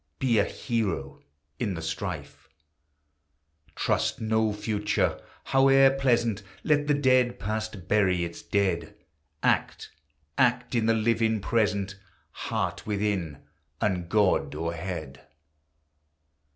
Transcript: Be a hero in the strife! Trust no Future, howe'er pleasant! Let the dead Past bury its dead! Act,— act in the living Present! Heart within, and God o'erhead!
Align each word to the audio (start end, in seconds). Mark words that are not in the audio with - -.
Be 0.17 0.39
a 0.39 0.45
hero 0.45 1.21
in 1.59 1.75
the 1.75 1.81
strife! 1.83 2.49
Trust 3.75 4.19
no 4.19 4.51
Future, 4.51 5.21
howe'er 5.43 5.91
pleasant! 5.91 6.41
Let 6.63 6.87
the 6.87 6.95
dead 6.95 7.37
Past 7.37 7.87
bury 7.87 8.23
its 8.23 8.41
dead! 8.41 8.95
Act,— 9.43 9.91
act 10.39 10.73
in 10.73 10.87
the 10.87 10.95
living 10.95 11.39
Present! 11.39 11.99
Heart 12.31 12.87
within, 12.87 13.43
and 13.79 14.09
God 14.09 14.55
o'erhead! 14.55 15.21